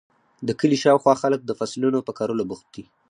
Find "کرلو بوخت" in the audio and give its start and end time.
2.17-2.67